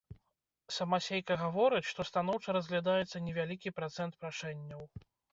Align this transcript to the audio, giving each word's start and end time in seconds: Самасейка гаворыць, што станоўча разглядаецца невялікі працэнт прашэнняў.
Самасейка 0.75 1.35
гаворыць, 1.41 1.83
што 1.91 2.05
станоўча 2.09 2.55
разглядаецца 2.57 3.21
невялікі 3.27 3.73
працэнт 3.81 4.17
прашэнняў. 4.23 4.81